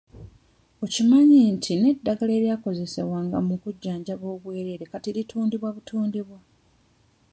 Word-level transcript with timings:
Okimanyi 0.83 1.39
nti 1.55 1.71
n'eddagala 1.75 2.31
eryakozesebwanga 2.39 3.37
mu 3.47 3.55
kujjanjabira 3.61 4.29
obwereere 4.35 4.83
kati 4.91 5.09
litundibwa 5.15 5.69
butundibwa? 5.75 6.39